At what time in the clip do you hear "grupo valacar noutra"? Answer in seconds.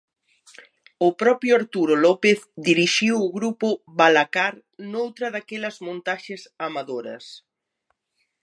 3.37-5.27